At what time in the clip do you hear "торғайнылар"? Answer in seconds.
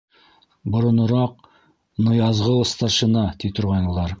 3.61-4.09